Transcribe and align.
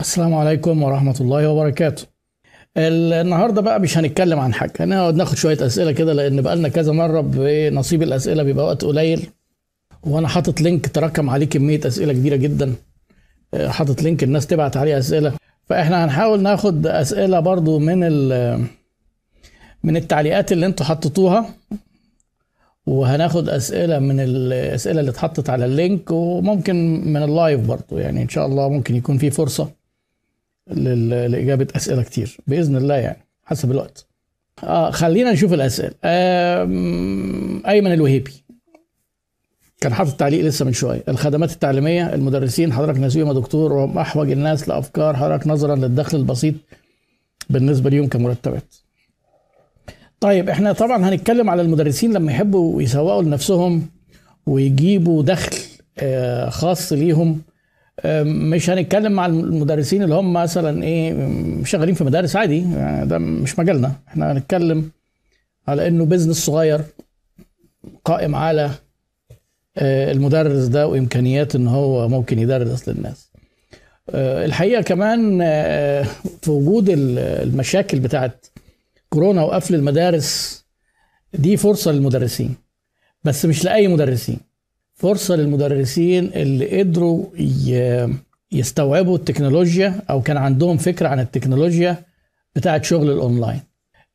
السلام 0.00 0.34
عليكم 0.34 0.82
ورحمة 0.82 1.16
الله 1.20 1.48
وبركاته. 1.48 2.06
النهارده 2.76 3.60
بقى 3.60 3.80
مش 3.80 3.98
هنتكلم 3.98 4.38
عن 4.38 4.54
حاجة. 4.54 4.72
هنقعد 4.80 5.14
ناخد 5.14 5.36
شوية 5.36 5.66
أسئلة 5.66 5.92
كده 5.92 6.12
لأن 6.12 6.42
بقالنا 6.42 6.68
كذا 6.68 6.92
مرة 6.92 7.20
بنصيب 7.20 8.02
الأسئلة 8.02 8.42
بيبقى 8.42 8.64
وقت 8.66 8.84
قليل. 8.84 9.26
وأنا 10.02 10.28
حاطط 10.28 10.60
link 10.60 10.88
تراكم 10.88 11.30
عليه 11.30 11.46
كمية 11.46 11.80
أسئلة 11.86 12.12
كبيرة 12.12 12.36
جدا. 12.36 12.74
حاطط 13.66 14.02
link 14.02 14.22
الناس 14.22 14.46
تبعت 14.46 14.76
عليه 14.76 14.98
أسئلة. 14.98 15.32
فإحنا 15.68 16.04
هنحاول 16.04 16.42
ناخد 16.42 16.86
أسئلة 16.86 17.40
برضو 17.40 17.78
من 17.78 17.98
من 19.84 19.96
التعليقات 19.96 20.52
اللي 20.52 20.66
أنتوا 20.66 20.86
حطيتوها. 20.86 21.46
وهناخد 22.86 23.48
أسئلة 23.48 23.98
من 23.98 24.20
الاسئله 24.20 25.00
اللي 25.00 25.10
اتحطت 25.10 25.50
على 25.50 25.64
ال 25.64 25.73
link 25.73 26.10
وممكن 26.10 27.04
من 27.12 27.22
ال 27.22 27.30
live 27.30 27.60
برضو. 27.60 27.98
يعني 27.98 28.22
إن 28.22 28.28
شاء 28.28 28.46
الله 28.46 28.68
ممكن 28.68 28.96
يكون 28.96 29.18
في 29.18 29.30
فرصة. 29.30 29.85
لإجابة 30.70 31.66
أسئلة 31.76 32.02
كتير 32.02 32.36
بإذن 32.46 32.76
الله 32.76 32.94
يعني 32.94 33.26
حسب 33.44 33.70
الوقت. 33.70 34.06
آه 34.64 34.90
خلينا 34.90 35.32
نشوف 35.32 35.52
الأسئلة. 35.52 35.94
أيمن 37.68 37.92
الوهيبي. 37.92 38.32
كان 39.80 39.94
حاطط 39.94 40.12
تعليق 40.12 40.44
لسه 40.44 40.64
من 40.64 40.72
شوية. 40.72 41.02
الخدمات 41.08 41.52
التعليمية 41.52 42.14
المدرسين 42.14 42.72
حضرتك 42.72 43.00
نسيهم 43.00 43.28
يا 43.28 43.32
دكتور 43.32 43.72
وهم 43.72 43.98
أحوج 43.98 44.30
الناس 44.30 44.68
لأفكار 44.68 45.16
حضرتك 45.16 45.46
نظرا 45.46 45.76
للدخل 45.76 46.18
البسيط 46.18 46.54
بالنسبة 47.50 47.90
ليهم 47.90 48.06
كمرتبات. 48.08 48.74
طيب 50.20 50.48
إحنا 50.48 50.72
طبعا 50.72 51.08
هنتكلم 51.08 51.50
على 51.50 51.62
المدرسين 51.62 52.12
لما 52.12 52.32
يحبوا 52.32 52.82
يسوقوا 52.82 53.22
لنفسهم 53.22 53.88
ويجيبوا 54.46 55.22
دخل 55.22 55.56
آه، 55.98 56.48
خاص 56.48 56.92
ليهم. 56.92 57.42
مش 58.24 58.70
هنتكلم 58.70 59.12
مع 59.12 59.26
المدرسين 59.26 60.02
اللي 60.02 60.14
هم 60.14 60.32
مثلا 60.32 60.82
إيه 60.84 61.14
شغالين 61.64 61.94
في 61.94 62.04
مدارس 62.04 62.36
عادي. 62.36 62.58
يعني 62.72 63.06
ده 63.06 63.18
مش 63.18 63.58
مجالنا. 63.58 63.92
إحنا 64.08 64.32
هنتكلم 64.32 64.90
على 65.68 65.88
إنه 65.88 66.04
بيزنس 66.04 66.36
صغير 66.46 66.80
قائم 68.04 68.34
على 68.34 68.70
آه، 69.78 70.12
المدرس 70.12 70.64
ده 70.66 70.86
وإمكانيات 70.88 71.54
إن 71.54 71.66
هو 71.68 72.08
ممكن 72.08 72.38
يدرس 72.38 72.88
للناس. 72.88 73.30
آه، 74.10 74.44
الحقيقة 74.44 74.82
كمان 74.82 75.38
آه، 75.42 76.02
في 76.42 76.50
وجود 76.50 76.88
ال- 76.88 77.18
المشاكل 77.18 78.00
بتاعت 78.00 78.46
كورونا 79.08 79.42
وقفل 79.42 79.74
المدارس 79.74 80.64
دي 81.34 81.56
فرصة 81.56 81.92
للمدرسين 81.92 82.54
بس 83.24 83.44
مش 83.46 83.64
لأي 83.64 83.88
مدرسين. 83.88 84.38
فرصة 84.96 85.36
للمدرسين 85.36 86.30
اللي 86.34 86.80
قدروا 86.80 87.26
يستوعبوا 88.52 89.16
التكنولوجيا 89.16 89.94
أو 90.10 90.22
كان 90.22 90.36
عندهم 90.36 90.76
فكرة 90.76 91.08
عن 91.08 91.20
التكنولوجيا 91.20 91.96
بتاعت 92.56 92.84
شغل 92.84 93.10
الأونلاين. 93.10 93.60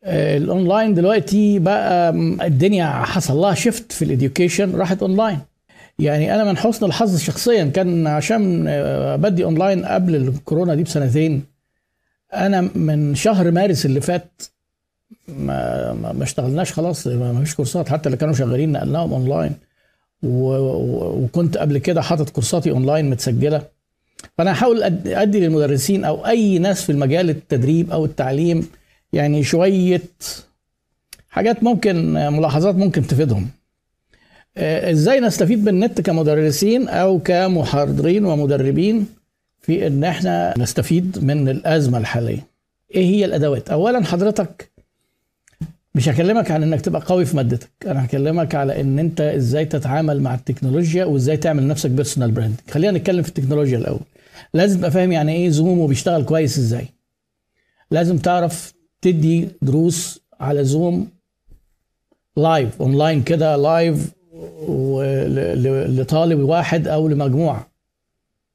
آه، 0.04 0.38
الأونلاين 0.38 0.94
دلوقتي 0.94 1.60
بقى 1.60 2.10
الدنيا 2.48 2.86
حصل 2.86 3.38
لها 3.38 3.54
shift 3.54 3.92
في 3.92 4.06
ال 4.06 4.13
education 4.13 4.76
راحت 4.76 5.02
أونلاين. 5.02 5.40
يعني 6.00 6.36
أنا 6.36 6.44
من 6.44 6.58
حسن 6.58 6.86
الحظ 6.86 7.20
شخصيا 7.20 7.66
كان 7.66 8.08
عشان 8.08 8.66
آه، 8.68 9.16
بدي 9.16 9.44
أونلاين 9.44 9.86
قبل 9.86 10.16
الكورونا 10.16 10.76
دي 10.76 10.84
بسنتين. 10.84 11.44
أنا 12.34 12.62
من 12.76 13.16
شهر 13.16 13.52
مارس 13.52 13.86
اللي 13.86 14.02
فات 14.02 14.42
ما 15.28 15.94
ما 15.94 16.24
اشتغلناش 16.24 16.74
خلاص 16.74 17.08
ما 17.08 17.44
فيش 17.44 17.56
كورسات. 17.56 17.90
حتى 17.90 18.06
اللي 18.06 18.18
كانوا 18.18 18.34
شغالين 18.34 18.72
نقلناهم 18.72 19.14
أونلاين. 19.14 19.54
وكنت 20.24 21.58
قبل 21.58 21.78
كده 21.78 22.02
حاطط 22.02 22.30
كورساتي 22.30 22.72
أونلاين 22.72 23.10
متسجلة. 23.10 23.62
فأنا 24.38 24.52
هحاول 24.52 24.84
أدي 25.08 25.40
للمدرسين 25.40 26.06
أو 26.06 26.26
أي 26.28 26.60
ناس 26.60 26.82
في 26.84 26.92
المجال 26.92 27.30
التدريب 27.30 27.92
أو 27.92 28.06
التعليم 28.06 28.68
يعني 29.14 29.44
شوية 29.44 30.02
حاجات 31.30 31.64
ممكن 31.64 32.14
ملاحظات 32.14 32.76
ممكن 32.76 33.08
تفيدهم. 33.08 33.48
آه، 34.58 34.92
إزاي 34.92 35.20
نستفيد 35.20 35.64
بالنت 35.66 36.02
كمدرسين 36.02 36.88
أو 36.88 37.20
كمحاضرين 37.20 38.26
ومدربين 38.26 39.08
في 39.62 39.88
إن 39.88 40.04
إحنا 40.04 40.54
نستفيد 40.58 41.24
من 41.24 41.50
الأزمة 41.50 41.98
الحالية؟ 41.98 42.48
إيه 42.96 43.06
هي 43.06 43.26
الأدوات؟ 43.26 43.70
اولا 43.70 44.04
حضرتك 44.06 44.71
مش 45.96 46.10
هكلمك 46.10 46.52
عن 46.52 46.64
إنك 46.64 46.82
تبقى 46.82 47.02
قوي 47.02 47.26
في 47.26 47.36
مادتك. 47.36 47.70
أنا 47.88 48.06
هكلمك 48.06 48.56
على 48.56 48.82
إن 48.82 49.00
أنت 49.00 49.22
إزاي 49.22 49.66
تتعامل 49.66 50.22
مع 50.22 50.36
التكنولوجيا 50.36 51.06
وإزاي 51.06 51.38
تعمل 51.38 51.64
لنفسك 51.64 51.90
personal 51.90 52.32
brand 52.32 52.56
خلينا 52.72 52.98
نتكلم 52.98 53.22
في 53.22 53.30
التكنولوجيا 53.30 53.78
الأول. 53.78 54.00
لازم 54.54 54.78
تبقى 54.78 54.92
فاهم 54.92 55.12
يعني 55.12 55.36
إيه 55.36 55.50
زوم 55.50 55.80
وبيشتغل 55.80 56.24
كويس 56.24 56.58
إزاي. 56.58 56.86
لازم 57.92 58.18
تعرف 58.18 58.74
تدي 59.02 59.48
دروس 59.62 60.22
على 60.40 60.64
زوم 60.66 61.08
live 62.38 62.82
online 62.82 63.24
كده 63.24 63.56
live 63.56 64.12
لطالب 66.00 66.40
واحد 66.40 66.88
أو 66.88 67.08
لمجموعة. 67.08 67.68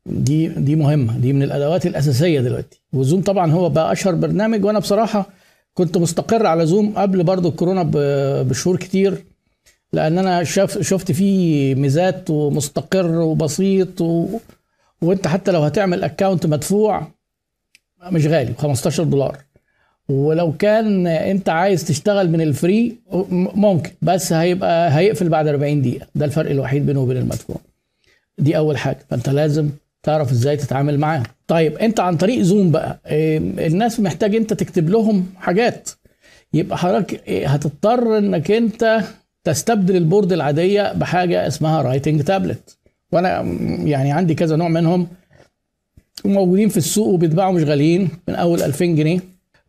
دي 0.06 0.48
دي 0.48 0.76
مهمة. 0.76 1.18
دي 1.18 1.32
من 1.32 1.42
الأدوات 1.42 1.86
الأساسية 1.86 2.40
دلوقتي. 2.40 2.82
وزوم 2.92 3.22
طبعا 3.22 3.52
هو 3.52 3.68
بقى 3.68 3.92
أشهر 3.92 4.14
برنامج 4.14 4.64
وأنا 4.64 4.78
بصراحة 4.78 5.26
كنت 5.76 5.98
مستقر 5.98 6.46
على 6.46 6.66
زوم 6.66 6.92
قبل 6.98 7.22
برضو 7.24 7.48
الكورونا 7.48 7.82
بشهور 8.42 8.76
كتير 8.76 9.24
لأن 9.92 10.18
أنا 10.18 10.44
شفت 10.80 11.12
فيه 11.12 11.74
ميزات 11.74 12.30
ومستقر 12.30 13.18
وبسيط 13.20 14.00
و... 14.00 14.28
وأنت 15.02 15.26
حتى 15.26 15.50
لو 15.52 15.60
هتعمل 15.62 16.04
account 16.04 16.46
مدفوع 16.46 17.06
مش 18.12 18.26
غالي 18.26 18.54
15 18.58 19.04
دولار. 19.04 19.36
ولو 20.08 20.52
كان 20.52 21.06
أنت 21.06 21.48
عايز 21.48 21.84
تشتغل 21.84 22.30
من 22.30 22.40
ال 22.40 22.52
free 22.52 22.96
ممكن 23.54 23.90
بس 24.02 24.32
هيبقى 24.32 24.96
هيقفل 24.98 25.28
بعد 25.28 25.46
40 25.48 25.82
دقيقة. 25.82 26.06
ده 26.14 26.24
الفرق 26.24 26.50
الوحيد 26.50 26.86
بينه 26.86 27.00
وبين 27.00 27.16
المدفوع. 27.16 27.56
دي 28.38 28.56
أول 28.56 28.76
حاجة. 28.78 28.98
فأنت 29.10 29.28
لازم 29.28 29.70
تعرف 30.06 30.30
إزاي 30.32 30.56
تتعامل 30.56 30.98
معاه 30.98 31.22
طيب 31.46 31.76
انت 31.78 32.00
عن 32.00 32.16
طريق 32.16 32.42
زوم 32.42 32.70
بقى 32.70 32.98
إيه، 33.06 33.38
الناس 33.38 34.00
محتاج 34.00 34.36
انت 34.36 34.52
تكتب 34.52 34.90
لهم 34.90 35.26
حاجات. 35.36 35.90
يبقى 36.54 36.78
حضرتك 36.78 37.28
إيه، 37.28 37.46
هتضطر 37.48 38.18
انك 38.18 38.50
انت 38.50 39.00
تستبدل 39.44 39.96
ال 39.96 40.02
board 40.02 40.32
العادية 40.32 40.92
بحاجة 40.92 41.46
اسمها 41.46 41.82
writing 41.82 42.22
tablet 42.22 42.78
وأنا 43.12 43.40
يعني 43.84 44.12
عندي 44.12 44.34
كذا 44.34 44.56
نوع 44.56 44.68
منهم. 44.68 45.06
موجودين 46.24 46.68
في 46.68 46.76
السوق 46.76 47.08
وبيتباعوا 47.08 47.52
مش 47.52 47.62
غاليين 47.62 48.08
من 48.28 48.34
أول 48.34 48.62
2000 48.62 48.84
جنيه. 48.84 49.20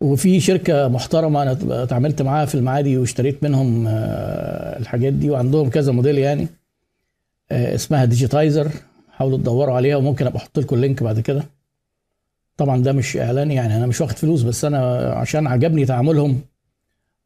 وفي 0.01 0.39
شركة 0.39 0.87
محترمة 0.87 1.41
أنا 1.43 1.57
اتعاملت 1.83 2.21
معاها 2.21 2.45
في 2.45 2.55
المعادي 2.55 2.97
واشتريت 2.97 3.43
منهم 3.43 3.87
آه، 3.87 4.79
الحاجات 4.79 5.13
دي 5.13 5.29
وعندهم 5.29 5.69
كذا 5.69 5.91
موديل 5.91 6.17
يعني 6.17 6.47
آه، 7.51 7.75
اسمها 7.75 8.05
ديجيتايزر 8.05 8.71
حاولوا 9.17 9.37
تدوروا 9.37 9.75
عليها 9.75 9.95
وممكن 9.95 10.27
أبقى 10.27 10.37
أحط 10.39 10.59
لكم 10.59 10.75
ال 10.75 10.81
link 10.81 11.03
بعد 11.03 11.19
كده. 11.19 11.43
طبعا 12.57 12.83
ده 12.83 12.93
مش 12.93 13.17
إعلان 13.17 13.51
يعني 13.51 13.77
أنا 13.77 13.85
مش 13.87 14.01
واخد 14.01 14.17
فلوس 14.17 14.41
بس 14.41 14.65
أنا 14.65 14.97
عشان 15.13 15.47
عجبني 15.47 15.85
تعاملهم 15.85 16.41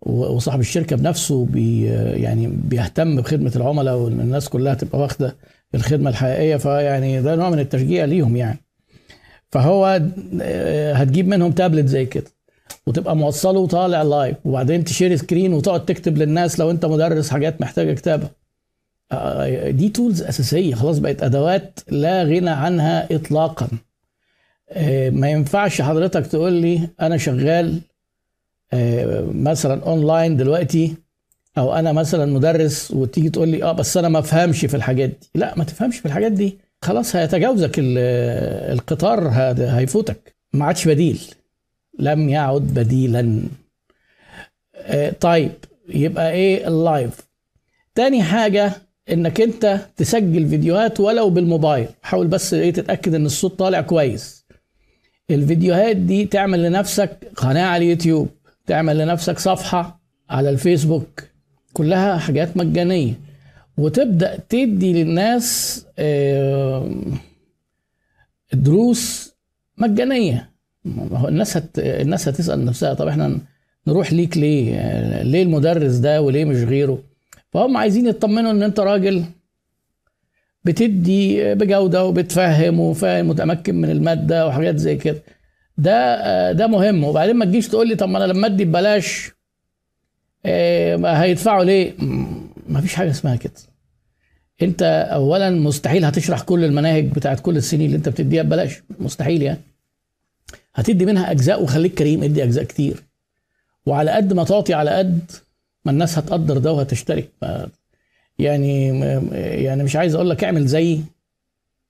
وصاحب 0.02 0.59
الشركة 0.59 0.96
بنفسه 0.96 1.46
بي 1.46 1.85
يعني 2.24 2.47
بيهتم 2.47 3.16
بخدمة 3.22 3.52
العملاء 3.56 3.96
وإن 3.97 4.19
الناس 4.19 4.50
كلها 4.50 4.74
تبقى 4.74 5.00
واخدة 5.00 5.35
الخدمة 5.75 6.09
الحقيقية 6.09 6.56
فيعني 6.56 7.22
ده 7.22 7.35
نوع 7.35 7.50
من 7.50 7.59
التشجيع 7.59 8.06
ليهم 8.06 8.35
يعني. 8.35 8.59
فهو 9.52 10.02
آه، 10.41 10.94
هتجيب 10.94 11.28
منهم 11.28 11.52
تابلت 11.52 11.88
زي 11.88 12.06
كده 12.06 12.31
وتبقى 12.88 13.16
موصله 13.16 13.59
وطالع 13.59 14.02
live 14.02 14.38
وبعدين 14.46 14.84
تـ 14.84 14.89
share 14.89 15.16
screen 15.16 15.54
وتقعد 15.53 15.85
تكتب 15.85 16.18
للناس 16.18 16.59
لو 16.59 16.72
أنت 16.72 16.85
مدرس 16.85 17.29
حاجات 17.29 17.62
محتاجة 17.62 17.94
كتابة. 17.94 18.41
دي 19.70 19.90
tools 19.90 20.22
أساسية. 20.22 20.76
خلاص 20.76 20.98
بقت 21.00 21.24
أدوات 21.24 21.80
لا 21.90 22.24
غنى 22.24 22.50
عنها 22.50 23.16
اطلاقا. 23.16 23.68
آه، 24.70 25.10
ما 25.10 25.30
ينفعش 25.30 25.82
حضرتك 25.82 26.28
تقول 26.28 26.53
لي 26.53 26.90
أنا 27.02 27.18
شغال 27.18 27.82
آه، 28.74 29.22
مثلا 29.34 29.84
اونلاين 29.84 30.38
دلوقتي 30.38 30.96
أو 31.58 31.74
أنا 31.76 31.91
مثلا 31.91 32.26
مدرس 32.34 32.91
وتيجي 32.91 33.30
تقول 33.30 33.47
لي 33.50 33.64
آه 33.64 33.72
بس 33.72 33.97
أنا 33.97 34.09
ما 34.09 34.20
أفهمش 34.20 34.66
في 34.66 34.76
الحاجات 34.78 35.09
دي. 35.09 35.30
لا 35.35 35.53
ما 35.58 35.64
تفهمش 35.64 35.97
في 36.00 36.06
الحاجات 36.06 36.32
دي. 36.32 36.58
خلاص 36.82 37.16
هيتجاوزك 37.16 37.80
ال- 37.80 37.97
القطار 38.74 39.28
هيفوتك. 39.59 40.35
ما 40.53 40.66
عادش 40.66 40.88
بديل. 40.88 41.22
لم 42.00 42.30
يعد 42.30 42.62
بديلا. 42.62 43.44
آه، 44.76 45.09
طيب 45.20 45.52
يبقى 45.90 46.32
إيه؟ 46.32 46.68
اللايف 46.68 47.20
تاني 47.96 48.24
حاجة 48.24 48.72
إنك 49.11 49.41
أنت 49.41 49.79
تسجل 49.97 50.47
فيديوهات 50.47 50.99
ولو 50.99 51.29
بالموبايل. 51.29 51.87
حاول 52.02 52.28
بس 52.28 52.53
إيه 52.53 52.73
تتأكد 52.73 53.16
إن 53.16 53.25
الصوت 53.25 53.59
طالع 53.59 53.81
كويس. 53.81 54.46
الفيديوهات 55.31 55.96
دي 55.97 56.25
تعمل 56.25 56.63
لنفسك 56.63 57.31
قناة 57.35 57.66
على 57.66 57.85
اليوتيوب 57.85 58.29
تعمل 58.67 58.97
لنفسك 58.97 59.40
صفحة 59.40 60.02
على 60.29 60.49
الفيسبوك. 60.49 61.23
كلها 61.73 62.17
حاجات 62.17 62.58
مجانية. 62.58 63.13
وتبدأ 63.78 64.40
تدي 64.49 65.03
للناس 65.03 65.85
دروس 68.53 69.34
مجانية. 69.78 70.49
الناس 71.28 71.58
هت... 71.58 71.79
الناس 71.79 72.28
هتسأل 72.28 72.66
نفسها 72.66 72.93
طب 72.93 73.08
إحنا 73.08 73.37
نروح 73.87 74.13
ليك 74.13 74.37
ليه؟ 74.37 75.22
ليه 75.23 75.43
المدرس 75.43 75.96
ده 75.96 76.22
وليه 76.22 76.46
مش 76.46 76.58
غيره؟ 76.63 77.03
فهم 77.52 77.78
عايزين 77.78 78.08
يطمنوا 78.08 78.52
إن 78.52 78.64
أنت 78.64 78.80
راجل 78.80 79.24
بتدي 80.64 81.53
بجودة 81.53 82.06
وبتفهم 82.06 82.80
وفاهم 82.80 83.28
متمكن 83.28 83.76
من 83.76 83.90
المادة 83.90 84.48
وحاجات 84.48 84.76
زي 84.78 84.96
كده. 84.96 85.24
ده 85.78 86.52
ده 86.52 86.68
مهم. 86.68 87.03
وبعدين 87.03 87.36
ما 87.36 87.46
تجيش 87.46 87.68
تقول 87.68 87.88
لي 87.88 87.96
طب 87.96 88.09
ما 88.09 88.18
أنا 88.18 88.34
لما 88.34 88.48
أدي 88.48 88.66
ببلاش 88.66 89.32
هيدفعوا 91.06 91.64
ليه؟ 91.64 91.94
ما 92.68 92.82
فيش 92.82 92.96
حاجة 92.96 93.09
اسمها 93.12 93.36
كده. 93.36 93.54
أنت 94.62 94.84
اولا 95.14 95.50
مستحيل 95.50 96.06
هتشرح 96.06 96.42
كل 96.42 96.64
المناهج 96.64 97.06
بتاعت 97.06 97.40
كل 97.40 97.58
السنين 97.58 97.86
اللي 97.86 97.97
أنت 97.97 98.09
بتديها 98.09 98.44
ببلاش. 98.44 98.84
مستحيل 99.00 99.42
يعني. 99.42 99.62
هتدي 100.76 101.06
منها 101.06 101.32
أجزاء 101.32 101.64
وخليك 101.64 101.94
كريم 101.94 102.24
ادي 102.24 102.44
أجزاء 102.44 102.64
كتير. 102.64 103.04
وعلى 103.86 104.12
قد 104.12 104.34
ما 104.34 104.44
تعطي 104.44 104.74
على 104.74 104.92
قد 104.92 105.32
ما 105.86 105.92
الناس 105.92 106.18
هتقدر 106.18 106.58
ده 106.58 106.72
وهتشترك. 106.72 107.30
يعني 108.40 109.00
يعني 109.64 109.84
مش 109.84 109.96
عايز 109.96 110.16
أقول 110.16 110.30
لك 110.30 110.44
اعمل 110.44 110.66
زيي 110.68 111.02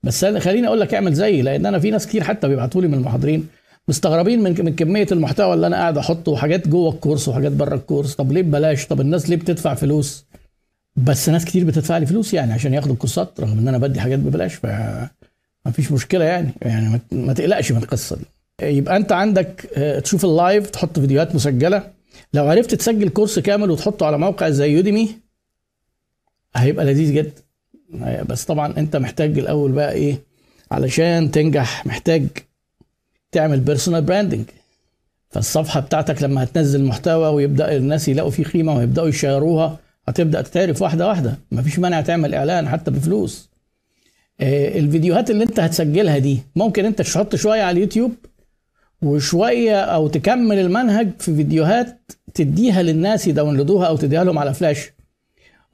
بس 0.04 0.26
خليني 0.26 0.68
أقول 0.68 0.80
لك 0.80 0.94
اعمل 0.94 1.14
زيي 1.14 1.42
لأن 1.42 1.66
أنا 1.66 1.80
في 1.80 1.92
ناس 1.92 2.08
كتير 2.08 2.24
حتى 2.24 2.48
بيبعتوا 2.48 2.82
لي 2.82 2.88
من 2.88 2.94
المحاضرين 2.94 3.48
مستغربين 3.88 4.44
من 4.44 4.66
من 4.66 4.76
كمية 4.76 5.08
المحتوى 5.12 5.54
اللي 5.54 5.68
أنا 5.68 5.76
قاعد 5.76 5.98
احطه 5.98 6.32
وحاجات 6.32 6.68
جوه 6.68 6.92
الكورس 6.94 7.28
وحاجات 7.28 7.52
بره 7.52 7.76
الكورس. 7.76 8.16
طب 8.16 8.32
ليه 8.32 8.42
ببلاش؟ 8.42 8.86
طب 8.86 9.02
الناس 9.02 9.30
ليه 9.30 9.36
بتدفع 9.36 9.74
فلوس؟ 9.74 10.26
بس 10.96 11.30
ناس 11.30 11.46
كتير 11.46 11.64
بتدفع 11.66 11.98
لي 11.98 12.06
فلوس 12.06 12.34
يعني 12.34 12.54
عشان 12.54 12.74
ياخدوا 12.74 12.94
الكورسات 12.94 13.40
رغم 13.40 13.60
ان 13.60 13.68
أنا 13.68 13.78
بدي 13.78 14.00
حاجات 14.00 14.20
ببلاش 14.20 14.66
ما 14.66 15.72
فيش 15.72 15.92
مشكلة 15.92 16.26
يعني. 16.26 16.50
يعني 16.62 17.00
ما 17.12 17.34
تقلقش 17.34 17.72
من 17.72 17.78
القصة 17.84 18.16
دي. 18.16 18.26
يبقى 18.68 18.98
انت 18.98 19.12
عندك 19.12 19.62
تشوف 20.04 20.26
ال 20.25 20.34
live 20.34 20.69
تحط 20.70 21.00
فيديوهات 21.00 21.36
مسجلة. 21.36 21.84
لو 22.34 22.48
عرفت 22.48 22.75
تسجل 22.75 23.10
كورس 23.10 23.40
كامل 23.40 23.72
وتحطه 23.72 24.06
على 24.06 24.18
موقع 24.18 24.50
زي 24.50 24.72
يوديمي 24.72 25.10
هيبقى 26.56 26.86
لذيذ 26.86 27.13
جدا. 27.13 27.42
بس 28.24 28.46
طبعا 28.46 28.74
أنت 28.78 28.96
محتاج 28.96 29.40
الأول 29.40 29.72
بقى 29.72 29.94
إيه؟ 29.94 30.22
علشان 30.72 31.31
تنجح 31.31 31.86
محتاج 31.86 32.28
تعمل 33.31 33.60
personal 33.60 34.01
branding 34.01 34.45
فالصفحة 35.30 35.80
بتاعتك 35.80 36.24
لما 36.24 36.44
هتنزل 36.44 36.84
محتوى 36.84 37.28
ويبدأ 37.28 37.78
الناس 37.78 38.08
يلاقوا 38.08 38.31
فيه 38.31 38.44
قيمه 38.44 38.75
ويبدأوا 38.78 39.07
يشيروها 39.07 39.80
هتبدأ 40.07 40.42
تتعرف 40.42 40.81
واحدة 40.81 41.07
واحدة. 41.07 41.38
مفيش 41.52 41.80
مانع 41.80 42.02
تعمل 42.02 42.36
إعلان 42.36 42.69
حتى 42.69 42.92
بفلوس. 42.92 43.50
الفيديوهات 44.42 45.30
اللي 45.31 45.44
أنت 45.44 45.60
هتسجلها 45.60 46.18
دي 46.18 46.40
ممكن 46.56 46.86
أنت 46.86 47.02
تحط 47.02 47.36
شوية 47.36 47.62
على 47.62 47.78
اليوتيوب 47.78 48.12
وشوية 49.01 49.81
أو 49.81 50.07
تكمل 50.07 50.59
المنهج 50.59 51.09
في 51.19 51.36
فيديوهات 51.36 52.12
تديها 52.33 52.83
للناس 52.83 53.27
يـ 53.28 53.33
download 53.33 53.77
وها 53.77 53.88
أو 53.88 53.98
تديها 53.98 54.24
لهم 54.24 54.39
على 54.39 54.53
فلاش. 54.53 54.92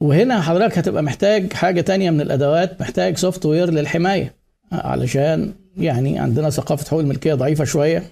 وهنا 0.00 0.40
حضرتك 0.40 0.78
هتبقى 0.78 1.02
محتاج 1.02 1.52
حاجة 1.52 1.80
تانية 1.80 2.10
من 2.10 2.20
الأدوات 2.20 2.80
محتاج 2.80 3.16
software 3.16 3.70
للحماية. 3.70 4.34
علشان 4.72 5.52
يعني 5.76 6.18
عندنا 6.18 6.50
ثقافة 6.50 6.86
حقوق 6.88 7.00
الملكية 7.00 7.34
ضعيفة 7.34 7.64
شوية. 7.64 8.02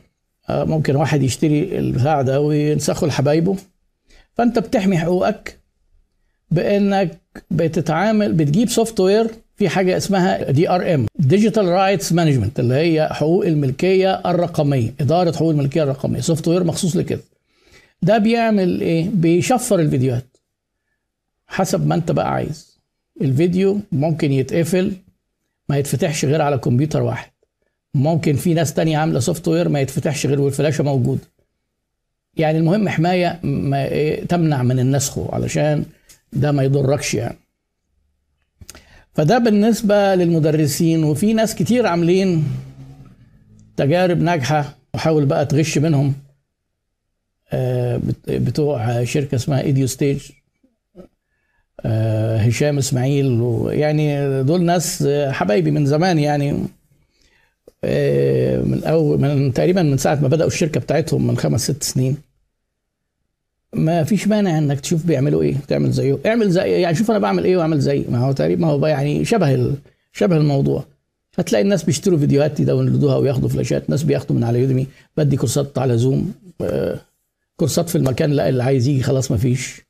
ممكن 0.51 0.97
واحد 0.97 1.23
يشتري 1.23 1.79
البتاع 1.79 2.23
ده 2.23 2.41
وينسخه 2.41 3.07
لحبايبه. 3.07 3.57
فأنت 4.35 4.59
بتحمي 4.59 4.99
حقوقك 4.99 5.59
بإنك 6.51 7.19
بتتعامل 7.51 8.33
بتجيب 8.33 8.69
software 8.69 9.27
في 9.57 9.69
حاجة 9.69 9.97
اسمها 9.97 10.51
DRM 10.51 11.07
digital 11.19 11.69
rights 11.69 12.13
management 12.13 12.61
اللي 12.61 12.75
هي 12.75 13.09
حقوق 13.13 13.47
الملكية 13.47 14.15
الرقمية 14.15 14.95
إدارة 15.01 15.37
حقوق 15.37 15.51
الملكية 15.51 15.83
الرقمية 15.83 16.21
software 16.21 16.65
مخصوص 16.65 16.97
لكده. 16.97 17.21
ده 18.03 18.19
بيعمل 18.19 18.81
إيه؟ 18.81 19.09
بيشفر 19.13 19.81
الفيديوهات 19.81 20.37
حسب 21.47 21.87
ما 21.87 21.95
أنت 21.95 22.11
بقى 22.13 22.33
عايز. 22.33 22.79
الفيديو 23.21 23.81
ممكن 23.93 24.33
يتقفل 24.33 24.93
ما 25.69 25.77
يتفتحش 25.79 26.25
غير 26.25 26.43
على 26.43 26.59
كمبيوتر 26.59 27.03
واحد. 27.03 27.31
ممكن 27.95 28.37
في 28.37 28.55
ناس 28.55 28.75
تانية 28.75 28.99
عاملة 28.99 29.21
software 29.21 29.69
ما 29.69 29.81
يتفتحش 29.81 30.27
غير 30.27 30.41
والفلاشة 30.41 30.85
موجود 30.85 31.19
يعني 32.37 32.59
المهم 32.59 32.89
حماية 32.89 33.41
ما 33.43 33.85
إيه 33.89 34.25
تمنع 34.25 34.63
من 34.63 34.79
النسخ 34.79 35.19
علشان 35.35 35.85
ده 36.33 36.53
ما 36.53 36.63
يضركش 36.63 37.15
يعني. 37.15 37.37
فده 39.17 39.39
بالنسبة 39.39 40.15
للمدرسين 40.15 41.05
وفي 41.05 41.33
ناس 41.33 41.55
كتير 41.55 41.87
عاملين 41.87 42.45
تجارب 43.77 44.21
ناجحة 44.23 44.77
وحاول 44.95 45.27
بقى 45.27 45.47
تغش 45.47 45.79
منهم. 45.79 46.15
بتوع 48.29 49.05
شركة 49.05 49.35
اسمها 49.35 49.61
ايديو 49.61 49.87
ستيج 49.87 50.19
هشام 51.85 52.79
إسماعيل 52.79 53.41
ويعني 53.41 54.43
دول 54.43 54.63
ناس 54.63 55.09
حبايبي 55.29 55.71
من 55.71 55.87
زمان 55.87 56.19
يعني. 56.19 56.53
من 58.63 58.81
أول 58.85 59.21
من 59.21 59.53
تقريبا 59.53 59.83
من 59.83 59.97
ساعة 59.97 60.15
ما 60.15 60.29
بدأوا 60.29 60.49
الشركة 60.49 60.81
بتاعتهم 60.81 61.27
من 61.27 61.37
خمس 61.37 61.63
ست 61.71 61.83
سنين. 61.83 62.17
ما 63.77 64.05
فيش 64.05 64.29
مانع 64.29 64.59
إنك 64.59 64.81
تشوف 64.81 65.07
بيعملوا 65.07 65.43
إيه 65.43 65.57
تعمل 65.69 65.91
زيه. 65.91 66.19
اعمل 66.27 66.51
زي 66.51 66.81
يعني 66.81 66.97
شوف 66.97 67.11
أنا 67.11 67.19
بعمل 67.19 67.45
إيه 67.45 67.57
وأعمل 67.57 67.81
زي. 67.81 68.05
ما 68.09 68.19
هو 68.19 68.33
تقريبا 68.33 68.61
ما 68.61 68.69
هو 68.69 68.87
يعني 68.87 69.25
شبه 69.25 69.55
ال... 69.55 69.75
شبه 70.13 70.37
الموضوع. 70.37 70.85
هتلاقي 71.39 71.63
الناس 71.63 71.85
بيشتروا 71.85 72.19
فيديوهات 72.19 72.61
يداونلودوها 72.61 73.17
وياخدوا 73.17 73.49
فلاشات. 73.49 73.91
ناس 73.91 74.03
بياخدوا 74.03 74.37
من 74.37 74.45
على 74.45 74.61
يودمي 74.61 74.87
بدي 75.17 75.37
كورسات 75.37 75.79
على 75.79 75.99
زوم. 75.99 76.35
كورسات 77.57 77.89
في 77.89 77.99
المكان 77.99 78.31
لا 78.31 78.49
اللي 78.49 78.63
عايز 78.63 78.89
يجي 78.89 79.03
خلاص 79.03 79.31
ما 79.31 79.37
فيش. 79.37 79.83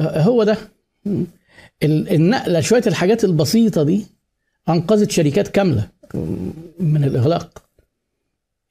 هو 0.00 0.44
ده. 0.44 0.58
النقلة 1.82 2.60
شوية 2.60 2.82
الحاجات 2.86 3.24
البسيطة 3.24 3.82
دي 3.82 4.06
أنقذت 4.68 5.10
شركات 5.10 5.48
كاملة 5.48 5.88
من 6.80 7.04
الإغلاق. 7.04 7.62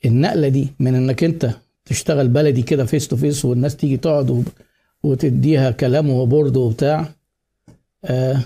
النقلة 0.05 0.47
دي 0.47 0.67
من 0.79 0.95
إنك 0.95 1.23
أنت 1.23 1.49
تشتغل 1.89 2.27
بلدي 2.27 2.61
كده 2.61 2.85
face 2.85 3.07
to 3.07 3.15
face 3.15 3.45
والناس 3.45 3.75
تيجي 3.75 3.97
تقعد 3.97 4.45
وتديها 5.03 5.71
كلام 5.71 6.09
و 6.09 6.17
board 6.17 6.57
وبتاع. 6.57 7.05
آه 8.05 8.37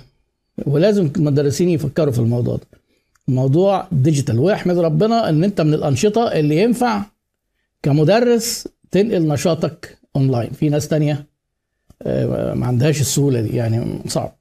ولازم 0.65 1.09
المدرسين 1.17 1.69
يفكروا 1.69 2.13
في 2.13 2.19
الموضوع 2.19 2.55
ده. 2.55 2.67
الموضوع 3.29 3.87
digital 3.91 4.39
واحمد 4.39 4.77
ربنا 4.77 5.29
إن 5.29 5.43
أنت 5.43 5.61
من 5.61 5.73
الأنشطة 5.73 6.27
اللي 6.27 6.61
ينفع 6.61 7.03
كمدرس 7.83 8.67
تنقل 8.91 9.27
نشاطك 9.27 9.97
اونلاين 10.15 10.51
في 10.51 10.69
ناس 10.69 10.88
تانية 10.88 11.25
آه 12.01 12.53
ما 12.53 12.65
عندهاش 12.67 13.01
السهولة 13.01 13.41
دي 13.41 13.55
يعني 13.57 14.00
صعب. 14.07 14.35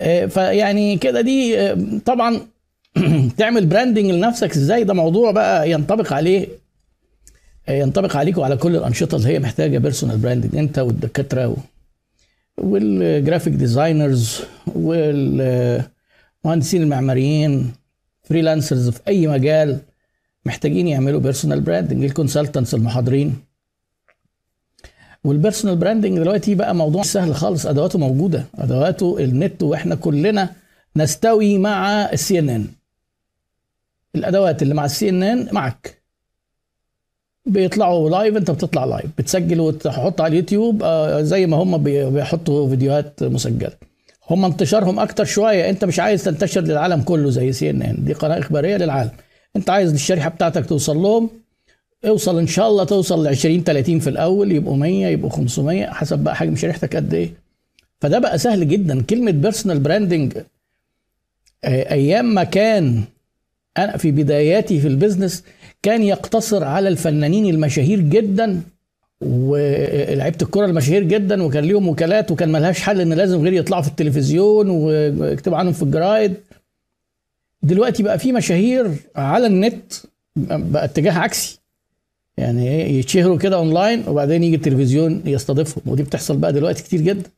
آه 0.00 0.26
فيعني 0.26 0.96
كده 0.96 1.20
دي 1.20 1.60
آه 1.60 1.78
طبعا 2.04 2.40
تعمل 3.38 3.66
branding 3.66 4.10
لنفسك 4.10 4.50
إزاي؟ 4.56 4.84
ده 4.84 4.94
موضوع 4.94 5.30
بقى 5.30 5.70
ينطبق 5.70 6.12
عليه 6.12 6.48
ينطبق 7.68 8.16
عليك 8.16 8.38
وعلى 8.38 8.56
كل 8.56 8.76
الأنشطة 8.76 9.16
اللي 9.16 9.28
هي 9.28 9.38
محتاجة 9.38 9.78
personal 9.78 10.18
branding 10.18 10.56
أنت 10.56 10.78
والدكاترة 10.78 11.56
وال 12.58 12.79
graphic 12.79 13.52
designers 13.52 14.40
والمهندسين 14.66 16.82
المعماريين 16.82 17.72
freelancers 18.22 18.88
في 18.88 19.00
أي 19.08 19.26
مجال 19.26 19.78
محتاجين 20.46 20.88
يعملوا 20.88 21.20
personal 21.20 21.60
branding 21.60 22.04
ال 22.04 22.10
consultants 22.10 22.74
المحاضرين. 22.74 23.36
وال 25.24 25.34
personal 25.34 25.76
branding 25.76 26.18
دلوقتي 26.18 26.54
بقى 26.54 26.74
موضوع 26.74 27.02
سهل 27.02 27.34
خالص 27.34 27.66
أدواته 27.66 27.98
موجودة 27.98 28.44
أدواته 28.54 29.16
النت 29.20 29.62
وإحنا 29.62 29.94
كلنا 29.94 30.50
نستوي 30.96 31.58
مع 31.58 31.88
ال 32.12 32.38
CNN. 32.38 32.66
الأدوات 34.14 34.62
اللي 34.62 34.74
مع 34.74 34.84
ال 34.84 35.08
CNN 35.08 35.48
معك 35.52 35.97
بيطلعوا 37.48 38.10
live 38.10 38.36
انت 38.36 38.50
بتطلع 38.50 38.84
live 38.84 39.06
بتسجل 39.18 39.60
وتحط 39.60 40.20
على 40.20 40.30
اليوتيوب 40.30 40.84
زي 41.20 41.46
ما 41.46 41.56
هم 41.56 41.78
بيحطوا 42.12 42.68
فيديوهات 42.68 43.22
مسجلة. 43.22 43.72
هم 44.30 44.44
انتشارهم 44.44 44.98
أكتر 44.98 45.24
شوية. 45.24 45.70
انت 45.70 45.84
مش 45.84 46.00
عايز 46.00 46.24
تنتشر 46.24 46.60
للعالم 46.60 47.02
كله 47.02 47.30
زي 47.30 47.52
CNN 47.52 48.04
دي 48.04 48.12
قناة 48.12 48.38
إخبارية 48.38 48.76
للعالم. 48.76 49.10
انت 49.56 49.70
عايز 49.70 49.92
الشريحة 49.92 50.28
بتاعتك 50.30 50.66
توصل 50.66 50.96
لهم 50.96 51.30
اوصل 52.06 52.38
إن 52.38 52.46
شاء 52.46 52.68
الله 52.68 52.84
توصل 52.84 53.24
ل 53.24 53.28
20 53.28 53.64
30 53.64 53.98
في 54.00 54.10
الأول 54.10 54.52
يبقوا 54.52 54.76
100 54.76 55.06
يبقوا 55.06 55.30
500 55.30 55.86
حسب 55.86 56.18
بقى 56.18 56.36
حجم 56.36 56.56
شريحتك 56.56 56.96
قد 56.96 57.14
إيه. 57.14 57.30
فده 58.00 58.18
بقى 58.18 58.38
سهل 58.38 58.68
جدا. 58.68 59.02
كلمة 59.02 59.30
personal 59.30 59.78
branding 59.78 60.38
أيام 61.64 62.34
ما 62.34 62.44
كان 62.44 63.02
أنا 63.78 63.96
في 63.96 64.10
بداياتي 64.10 64.80
في 64.80 64.88
ال 64.88 64.94
business 64.94 65.44
كان 65.82 66.02
يقتصر 66.02 66.64
على 66.64 66.88
الفنانين 66.88 67.46
المشاهير 67.54 68.00
جدا 68.00 68.60
ولعيبة 69.20 70.38
الكرة 70.42 70.64
المشاهير 70.66 71.02
جدا 71.02 71.42
وكان 71.42 71.64
ليهم 71.64 71.88
وكالات 71.88 72.30
وكان 72.30 72.52
ملهاش 72.52 72.80
حل 72.80 73.00
إن 73.00 73.12
لازم 73.12 73.42
غير 73.42 73.52
يطلعوا 73.52 73.82
في 73.82 73.88
التلفزيون 73.88 74.70
ويكتبوا 74.70 75.56
عنهم 75.56 75.72
في 75.72 75.82
الجرايد. 75.82 76.34
دلوقتي 77.62 78.02
بقى 78.02 78.18
في 78.18 78.32
مشاهير 78.32 78.90
على 79.16 79.46
النت 79.46 79.92
بقى 80.36 80.84
اتجاه 80.84 81.12
عكسي. 81.12 81.58
يعني 82.36 82.68
إيه 82.68 82.98
يتشهروا 82.98 83.38
كده 83.38 83.56
أونلاين 83.56 84.04
وبعدين 84.08 84.42
يجي 84.44 84.56
التلفزيون 84.56 85.22
يستضيفهم 85.24 85.82
ودي 85.86 86.02
بتحصل 86.02 86.36
بقى 86.36 86.52
دلوقتي 86.52 86.82
كتير 86.82 87.00
جدا. 87.00 87.30